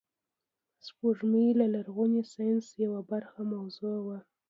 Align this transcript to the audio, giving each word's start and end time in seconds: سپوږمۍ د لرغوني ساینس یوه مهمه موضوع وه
سپوږمۍ 0.85 1.47
د 1.59 1.61
لرغوني 1.73 2.23
ساینس 2.33 2.65
یوه 2.83 3.01
مهمه 3.09 3.41
موضوع 3.53 3.95
وه 4.05 4.17